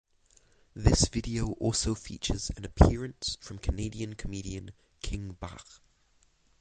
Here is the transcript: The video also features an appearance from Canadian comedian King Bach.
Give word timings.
The 0.73 1.07
video 1.13 1.51
also 1.59 1.93
features 1.93 2.49
an 2.57 2.65
appearance 2.65 3.37
from 3.39 3.59
Canadian 3.59 4.15
comedian 4.15 4.71
King 5.03 5.33
Bach. 5.33 5.79